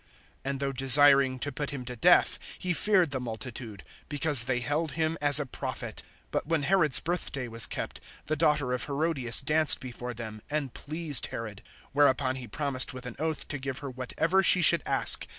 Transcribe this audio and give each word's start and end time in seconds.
(5)And 0.43 0.57
though 0.57 0.71
desiring 0.71 1.37
to 1.37 1.51
put 1.51 1.69
him 1.69 1.85
to 1.85 1.95
death, 1.95 2.39
he 2.57 2.73
feared 2.73 3.11
the 3.11 3.19
multitude, 3.19 3.83
because 4.09 4.45
they 4.45 4.59
held 4.59 4.93
him 4.93 5.15
as 5.21 5.39
a 5.39 5.45
prophet. 5.45 6.01
(6)But 6.33 6.47
when 6.47 6.63
Herod's 6.63 6.99
birthday 6.99 7.47
was 7.47 7.67
kept, 7.67 7.99
the 8.25 8.35
daughter 8.35 8.73
of 8.73 8.85
Herodias 8.85 9.41
danced 9.41 9.79
before 9.79 10.15
them, 10.15 10.41
and 10.49 10.73
pleased 10.73 11.27
Herod. 11.27 11.61
(7)Whereupon 11.93 12.37
he 12.37 12.47
promised 12.47 12.95
with 12.95 13.05
an 13.05 13.15
oath, 13.19 13.47
to 13.49 13.59
give 13.59 13.77
her 13.85 13.91
whatever 13.91 14.41
she 14.41 14.63
should 14.63 14.81
ask. 14.87 15.27